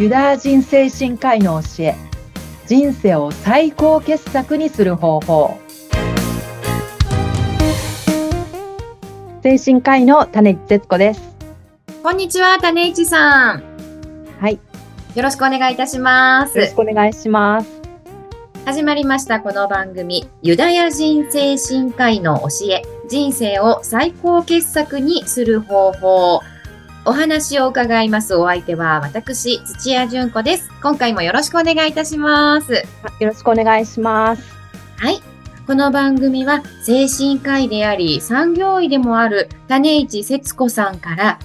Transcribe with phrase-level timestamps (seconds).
[0.00, 1.94] ユダヤ人精神科医の教え
[2.66, 5.58] 人生を最高傑作にする方法。
[9.42, 11.36] 精神科医の種市節子です。
[12.02, 13.62] こんにちは種市さん。
[14.40, 14.58] はい。
[15.14, 16.56] よろしくお願いいたします。
[16.56, 17.82] よろしくお願いします。
[18.64, 26.40] 始まりましたこの番組ユダヤ人精神科医の教え人生を最高傑作にする方法
[27.06, 30.70] お話を伺いますお相手は私、土屋純子です。
[30.82, 32.74] 今回もよろしくお願いいたします。
[32.74, 32.82] よ
[33.20, 34.42] ろしくお願いします。
[34.98, 35.22] はい。
[35.66, 41.38] この番組は精神科医であり産業医でもある種市節子さんから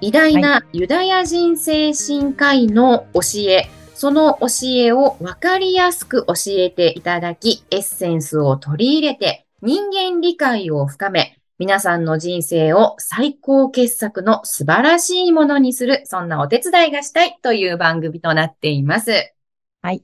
[0.00, 19.32] 偉大なユダヤ人精神科医の教え、はい、その教えをわかりやすく教えていただき、エッセンスを取り入れて人間理解を深め、皆さんの人生を最高傑作の素晴らしいものにする、そんなお手伝いがしたいという番組となっています。
[19.80, 20.02] はい。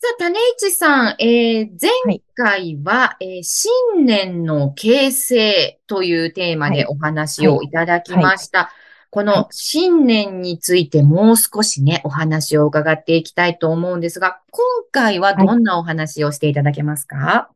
[0.00, 8.58] さあ、種市さん、えー、前回は、はい、えー、新年の形成というテーマでお話をいただきました。
[8.58, 8.74] はいはい、
[9.10, 17.50] この新年についてもう少しね、お話を伺っていきたいと思うんですが、今回はどんなお話をしていただけますか、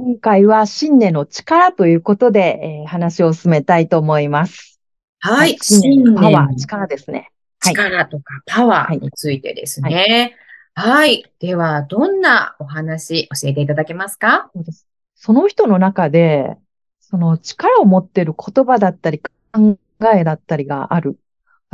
[0.00, 4.78] 今回は新年の力ということで、えー、話を進めたいと思います。
[5.18, 5.58] はい。
[5.60, 7.32] 新年のパワー、力ですね。
[7.60, 10.36] 力とかパワーについてですね。
[10.74, 10.90] はい。
[11.00, 14.50] はい、では、どんなお話教えていただけますか？
[14.54, 16.56] そうですその人の中で、
[17.00, 19.20] その力を持っている言葉だったり、
[19.52, 19.76] 考
[20.14, 21.18] えだったりがある。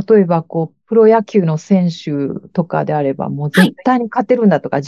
[0.08, 4.82] 例えば、こう、プロ野球の選手とかであれば、もう絶対に勝てるんだとか、はい、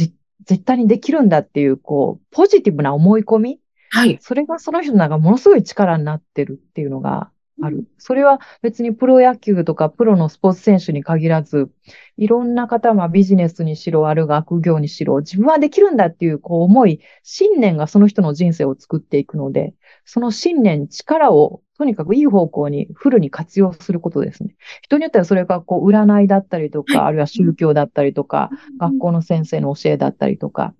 [0.47, 3.61] 絶対にできるんだっていう、こう、ポジティブな思い込み？
[3.91, 4.19] はい。
[4.21, 7.31] それがその人の中ものすごい力になってるっていうのが
[7.63, 7.87] ある。
[7.99, 11.71] それは別にプロ野球とかプロのスポーツ選手に限らず、
[12.17, 19.75] いろんな方はビジネスにしろ、ある学業にしろ、自分はできるんだっていうこう思い、信念がその人の人生を作っていくので、
[20.05, 24.57] その信念、力をとにかくいい方向にフルに活用することですね。
[24.83, 30.75] 人によってはそれがこう占いだったりとか、あるいは宗教だったりとか、学校の先生の教えだったりとか、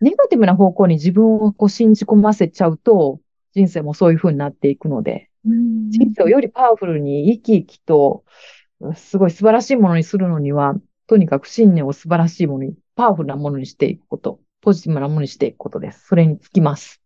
[0.00, 3.20] ネガティブな方向に自分をこう信じ込ませちゃうと、
[3.54, 8.24] 人生もそういう風になっていくので、人生をよりパワフルに生き生きと、
[8.94, 10.74] すごい素晴らしいものにするのには、
[11.06, 16.06] とにかく信念を素晴らしいものに、パワフルなものにしていくこと、ポジティブなものにしていくことです。
[16.06, 17.01] それにつきます。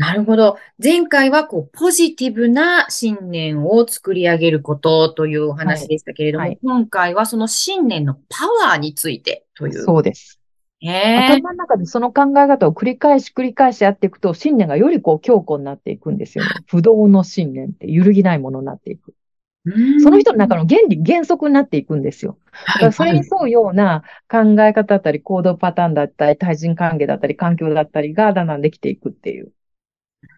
[0.00, 0.56] なるほど。
[0.82, 9.84] 前回はこうポジティブな信念を作り上げることというお話でしたけれども、はいはい、今回はその信念のパワーについてという。
[9.84, 10.40] そうです。
[10.82, 16.50] 頭の中でその考え方を繰り返し繰り返しやっていくと、信念がよりこう強固になっていくんですよね。
[16.66, 19.12] 不動の信念って揺るぎないものになっていく。
[20.02, 22.38] その人の中の原理、原則になっていくんですよ。
[22.66, 29.52] だからそれに沿うような考え方だったり、行動パターンだったり、対人関係だったり、環境だったりがだんだんできていくっていう。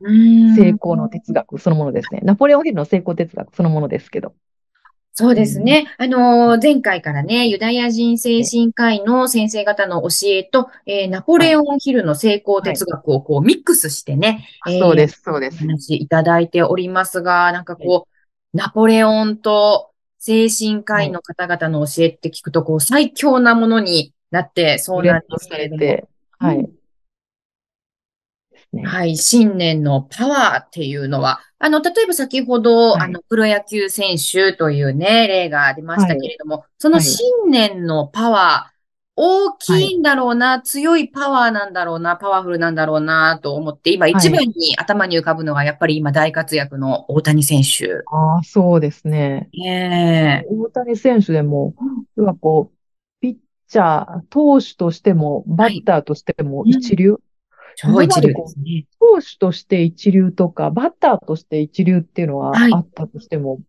[0.01, 2.21] 成功の哲学そのものですね。
[2.23, 4.35] ナポレオンヒルの成功哲学そのものですけど。
[5.15, 5.95] そうですね。
[5.99, 15.59] あのー、前回からね、ユダヤ人精神科医の先生方の教えと、えー、ナポレオンヒルの成功哲学をこうミックスしてね、はいえー、そうです、そうです。
[15.59, 26.09] 話いただいておりますが、なんかこう、ナポレオンと精神科医の方々の教えって聞くと、こう、最強なものになってそうなんですけれども。
[26.39, 26.71] はい。
[28.73, 28.85] ね。
[28.85, 29.17] はい。
[29.17, 38.73] 新年のパワーっていうのは、あの、例えば先ほど、はい、あの、プロ野球選手というね、例が出ましたけれども、はい、その新年のパワー、
[39.15, 48.03] 大きいんだろうな、はい、強いパワーなんだろうな、パワフルなんだろうなと思って、今一番に頭に浮かぶのが、やっぱり今大活躍の大谷選手。
[48.11, 49.51] ああ、そうですね。
[49.65, 51.75] ええ大谷選手でも、
[52.17, 52.77] 要はこう、
[53.21, 53.37] ピッ
[53.69, 57.19] チャー、投手としても、バッターとしても一流。
[57.77, 58.87] 超一流ですね。
[58.99, 63.63] 投手として一流とか、バッターとして一流っていうのはあったとしても、はい、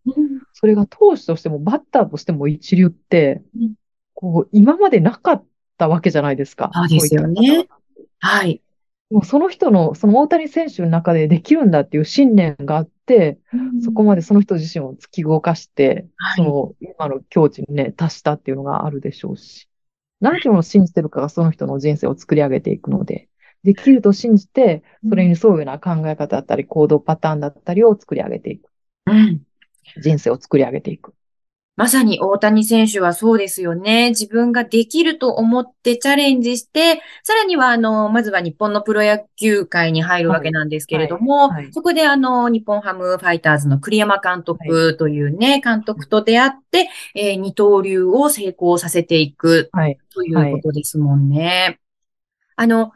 [0.52, 3.74] それが投手としてもバッターとしても一流って、うん、
[4.14, 5.44] こう、今までなかっ
[5.78, 6.70] たわけじゃないですか。
[6.72, 7.68] そうですよね。
[8.20, 8.60] はい。
[9.10, 19.68] もうその人の、その大谷選手の中でできるんだっていう信念があって、うん、そこまでその人自身を突き動かして、はい、その今の境地にね、達したっていうのがあるでしょうし、
[20.20, 23.28] 何を信じてるかがその人の人生を作り上げていくので、
[23.64, 28.70] できると信じて、それに沿うような考え方だったり、行動パターンだったりを作り上げていく。
[29.06, 29.42] うん。
[30.02, 31.14] 人生を作り上げていく。
[31.76, 34.10] まさに大谷選手はそうですよね。
[34.10, 49.70] 自分ができると思ってチャレンジして、さらには、あの、まずは日本のプロ野球界に入るわけなんですけれども、はいはい、そこであの、日本ハムファイターズの栗山監督というね、監督と出会って、えー、二刀流を成功させていく
[50.12, 51.80] ということですもんね。
[52.54, 52.92] あの、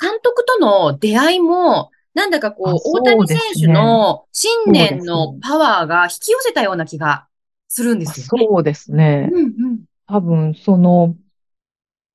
[0.00, 7.26] 監督との出会いも、なんだかこう、大谷選手の信念のパワーが引き寄せたような気が
[7.68, 8.46] するんですよね。
[8.48, 9.28] そうですね。
[9.32, 11.14] うんうん、多分、その、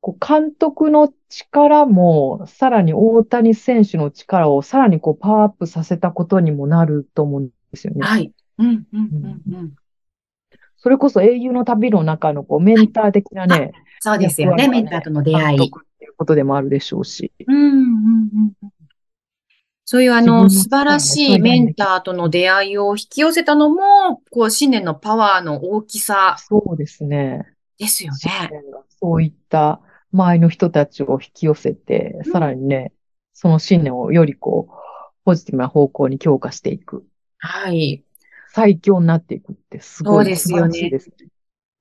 [0.01, 8.05] こう監督の力も、さらに大谷選手の力をさらにこうパワーアップさせたことにもなると思うんですよね。
[8.05, 8.33] はい。
[8.57, 9.73] うんうんうんうん、
[10.77, 13.71] それこそ英雄の旅の中のこうメンター的なね、はい、
[14.01, 15.57] そうですよね、メンターとの出会い。
[15.57, 15.85] 監督
[16.23, 17.33] ことでもあるでしょうし。
[17.45, 18.73] うんうんうん
[19.85, 26.37] そういうあの、素晴らしいメンターとの出会いを引き寄せたのも、こう、信念のパワーの大きさ。
[26.39, 27.53] そうですね。
[27.77, 28.49] ですよね。
[29.01, 29.81] そういった
[30.13, 32.93] 周りの人たちを引き寄せて、さらにね、
[33.33, 34.73] その信念をよりこう、
[35.25, 37.05] ポジティブな方向に強化していく。
[37.39, 38.05] はい。
[38.53, 40.89] 最強になっていくってすごいですよね。
[40.89, 41.27] ですね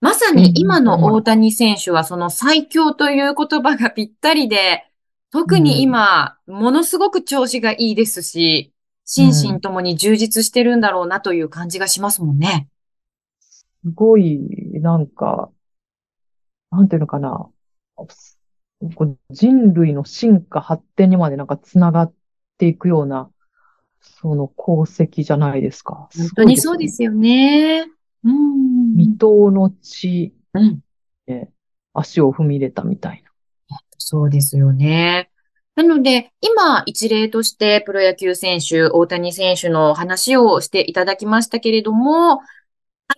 [0.03, 4.85] まさに今の大谷選手はその最強という言葉がぴったりで、
[5.31, 8.73] 特に今、ものすごく調子がいいですし、
[9.05, 12.69] 心身ともに充実してるんだろうなという感じがしますもんね。
[13.39, 13.65] す
[13.95, 14.41] ごい、
[14.81, 15.51] なんか、
[16.73, 17.49] なんていうのかな。
[19.31, 22.13] 人類の進化発展にまでなんか繋がっ
[22.59, 23.31] ていくような、
[24.01, 26.09] その功績じゃないですか。
[26.17, 27.87] 本当にそうですよね。
[28.25, 28.62] うん。
[29.03, 30.81] 未踏の地、うん、
[31.93, 33.23] 足を踏み入れたみたい
[33.69, 33.79] な。
[33.99, 35.31] そうですよね。
[35.75, 42.41] なので、今、一例としてプロ野球選手、大谷選手の話をしていただきましたけれども、あ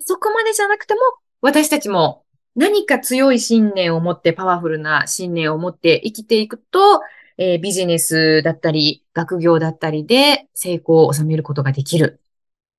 [0.00, 1.00] そこまでじゃなくても、
[1.40, 7.00] 私たちも何か強い信念を持って、パワフルな信念を持って生きていくと、
[7.36, 12.20] えー、ビジネスだったり、学業だったりで成功を収めることができる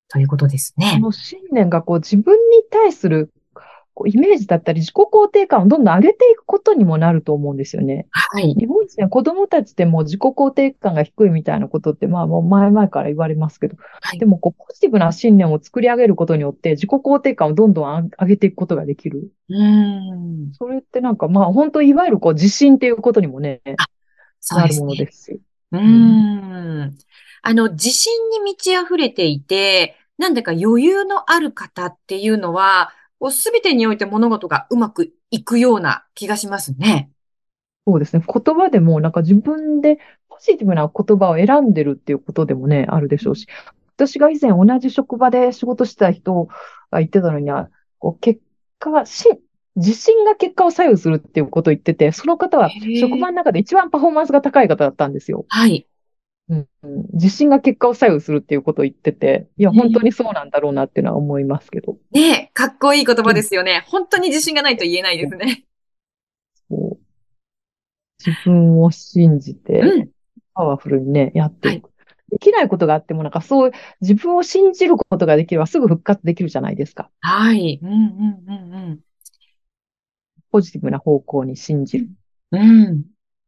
[0.07, 0.93] ということですね。
[0.95, 3.31] その信念がこう自分に対する
[4.05, 8.07] イメージだったり自己肯定感をどんどん上げていくことにもなると思うんですよね。
[8.11, 8.53] はい。
[8.53, 19.31] 日本人は子供たちでも自己肯定感が低いみたいなことって、まあもう前々から言われますけど、はい、でもこうポジティブな信念を作り上げることによって自己肯定感をどんどん上げていくことができる。
[19.49, 20.51] うん。
[20.53, 23.61] それってなんかまあ本当いわゆるこう自信っていうことにもね、
[24.51, 25.41] なるものですし。
[25.71, 26.93] うん。
[27.47, 32.91] あの、自信に満ち溢れていて、なんだか余裕のある方っていうのは、
[33.29, 37.11] すべてにおいて物事がうまくいくような気がしますね。
[37.85, 38.23] そうですね。
[38.25, 43.45] 言葉でも、なんか自分でポジティブな言葉を選んでるっていうことでもね、あるでしょうし。
[43.95, 46.45] 私が以前同じ職場で仕事してた人
[46.89, 47.69] が言ってたのには、
[47.99, 48.41] こう結
[48.79, 49.29] 果がし、
[49.75, 55.45] 自信が結果を左右するっていうことを言ってて、その方は職場の中で一番パフォーマンスが高い方だったんですよ。
[55.47, 55.85] はい。
[56.47, 56.67] うん、
[57.13, 61.97] 自信が結果を左右するっていうことを言ってて、いや、本当にそうなんだろうなっていうのは思いますけど。
[62.11, 63.83] ねかっこいい言葉ですよね。
[63.85, 65.65] うん、本当に自信がないと言えないですね。
[66.69, 67.05] そう
[68.25, 70.09] 自分を信じて、
[70.53, 71.85] パワフルにね、やっていく。
[71.85, 71.95] はい
[72.27, 73.71] できないことがあっても、なんかそう、
[74.01, 77.09] 自分を信じることができればすぐ復活できるじゃないですか。
[77.21, 77.79] はい。
[77.81, 77.99] うんうん
[78.47, 78.99] うんうん。
[80.51, 82.09] ポジティブな方向に信じる。
[82.51, 83.03] うん。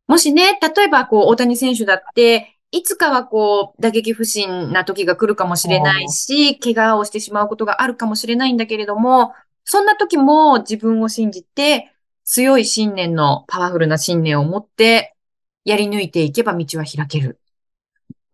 [0.07, 9.33] もしね、例えばこう、大谷選手だって、いつかはこう、打撃不振な時が来るかもしれないし、怪我をしてしまうことがあるかもしれないんだけれども、
[9.64, 11.94] そんな時も自分を信じて、
[12.24, 15.16] 強い信念の、パワフルな信念を持って、
[15.64, 17.40] やり抜いていけば道は開ける。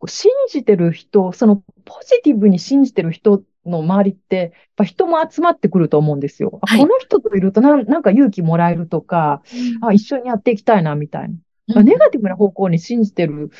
[0.07, 6.59] 信じてる人、そのポジティブに信じてる人の周りって、やっぱ人も集まってくると思うんですよ。
[6.63, 9.43] はい、この人といるとななんか勇気もらえるとか、
[9.81, 11.35] うん、あ、一緒にやっていきたいな、みたいな。
[11.83, 13.51] ネガティブな方向に信じてる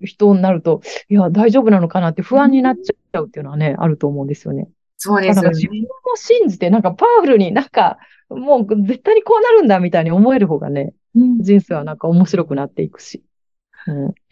[0.00, 4.68] 人になると、いや、大丈夫なのかなって不安になっちゃうっていうのはね、あると思うんですよね。
[4.96, 5.48] そうですよね。
[5.50, 13.22] 自分を信じて、なんかパワフルになんか、もう絶対にこうなるんだみたいに思える方がね、うん、人生はなんか面白くなっていくし。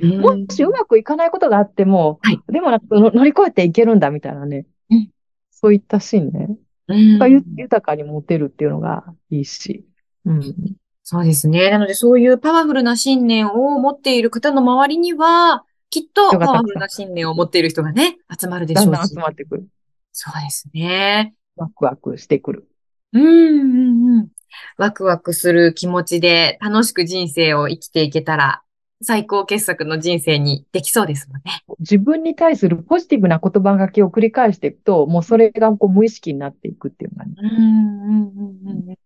[0.00, 5.10] うん、もしうまくいかないことがあっても、はい、でもなんか乗り越えていけるんだみたいなね、うん、
[5.50, 9.84] そういった信念が豊かに持てるっていうのがいいし。
[10.24, 11.71] うん、そうですね。
[11.71, 18.90] なので、そういうパワフルな信念を持っている方の周りには、きっとパワフルな信念を持っている人がね、集まるでしょうし。
[18.90, 19.68] だんだん集まってくる。
[20.12, 21.35] そうですね。
[21.56, 22.68] ワクワクしてくる。
[23.12, 24.28] うん、うん、うん。
[24.76, 28.62] ワクワクする気持ちで楽しく人生を生きていけたら
[29.02, 31.62] 最高傑作の人生にできそうですもんね。
[31.80, 38.32] 自分に対するポジティブな言葉がけを繰り返していくと、もうそれがこう無意識になっていくっていうのがね、うんうん
[38.66, 38.97] うんうん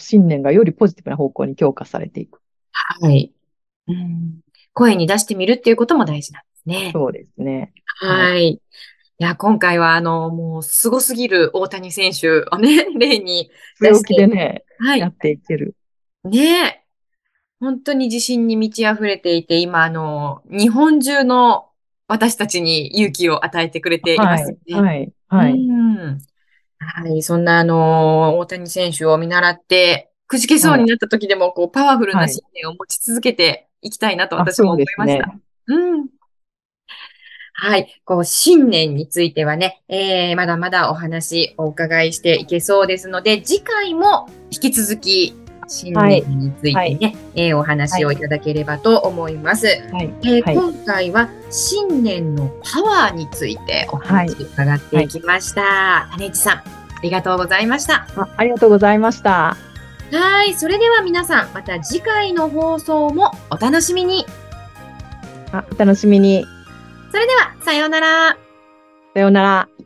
[0.00, 2.40] 信念がよりポジティブな方向に強化されていく。
[2.72, 3.32] はい、
[3.88, 4.40] うん。
[4.72, 6.90] 声に出してみるっていうことも大事なんですね。
[6.92, 7.72] そうですね。
[8.00, 8.48] はい。
[8.48, 8.60] い
[9.18, 15.08] や、今回は、あの、もう、凄すぎる大谷選手をね、 例に、強気でね、はいや。
[15.08, 15.76] っていける。
[16.24, 16.84] ねえ。
[17.60, 21.68] 本当に自信に満ち溢れていて、今、あの、日本中の
[22.08, 24.80] 私たちに勇気を与えてくれていますよね。
[24.80, 26.18] はい、はい、うん。
[26.80, 27.22] はい。
[27.22, 35.26] そんな、あの、大谷選手を見習って、くじけそうになった時でも、こう、パワフルな信念を持ち続けていきたいなとあ、私も思いました。
[35.26, 35.40] ね。
[35.66, 36.06] うん。
[37.52, 38.00] はい。
[38.04, 45.34] こう、信念についてはね、えー、まだまだお話お伺いしていけそうですので、次回も引き続き、
[45.70, 46.98] 信念についてね、はい
[47.36, 49.66] えーお話をいただければと思います。
[49.92, 56.08] はい、え今回は信念のパワーについてお話伺っていきました。
[56.12, 56.62] 種市さん、あ
[57.02, 58.06] りがとうございました。
[58.16, 58.28] あ。
[58.36, 59.56] ありがとうございました。
[60.12, 60.54] はい。
[60.54, 64.26] それでは皆さん、また次回の放送もお楽しみに。
[65.52, 66.44] あ、お楽しみに。
[67.12, 68.36] それでは、さようなら。
[69.14, 69.79] さようなら。